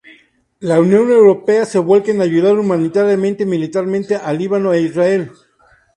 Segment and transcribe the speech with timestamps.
[0.59, 5.31] La Unión Europea se vuelca en ayudar humanitaria y militarmente a Líbano e Israel.